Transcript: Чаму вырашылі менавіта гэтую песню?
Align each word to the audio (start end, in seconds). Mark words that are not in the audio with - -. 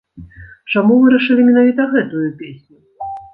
Чаму 0.73 0.95
вырашылі 1.03 1.41
менавіта 1.49 1.85
гэтую 1.93 2.23
песню? 2.41 2.77